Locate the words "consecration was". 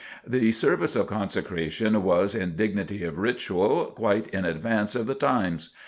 1.05-2.33